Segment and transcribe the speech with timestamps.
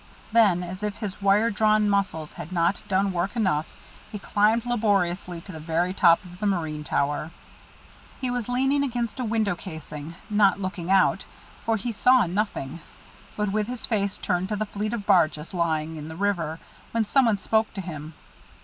[0.31, 3.67] Then, as if his wire drawn muscles had not done work enough,
[4.11, 7.29] he climbed laboriously to the very top of the marine tower.
[8.19, 11.25] He was leaning against a window casing; not looking out,
[11.63, 12.79] for he saw nothing,
[13.37, 16.59] but with his face turned to the fleet of barges lying in the river;
[16.93, 18.15] when some one spoke to him.